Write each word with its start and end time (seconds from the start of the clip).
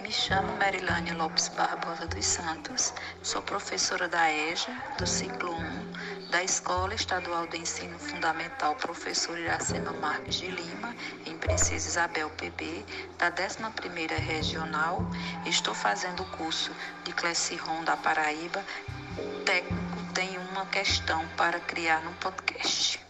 Me 0.00 0.12
chamo 0.12 0.56
Marilânia 0.56 1.14
Lopes 1.14 1.48
Barbosa 1.48 2.06
dos 2.06 2.24
Santos, 2.24 2.94
sou 3.24 3.42
professora 3.42 4.06
da 4.06 4.32
EJA, 4.32 4.70
do 4.96 5.04
ciclo 5.04 5.52
1, 5.52 6.30
da 6.30 6.44
Escola 6.44 6.94
Estadual 6.94 7.44
de 7.48 7.58
Ensino 7.58 7.98
Fundamental 7.98 8.76
Professor 8.76 9.36
Iracema 9.36 9.90
Marques 9.94 10.36
de 10.36 10.46
Lima, 10.46 10.94
em 11.26 11.36
Princesa 11.36 11.88
Isabel 11.88 12.30
PB, 12.30 12.86
da 13.18 13.32
11ª 13.32 14.16
Regional. 14.20 15.04
Estou 15.44 15.74
fazendo 15.74 16.22
o 16.22 16.26
curso 16.36 16.70
de 17.02 17.12
Classroom 17.12 17.82
da 17.82 17.96
Paraíba. 17.96 18.64
Técnico 19.44 20.12
tem 20.14 20.38
uma 20.38 20.66
questão 20.66 21.26
para 21.36 21.58
criar 21.58 22.00
no 22.02 22.12
podcast. 22.12 23.07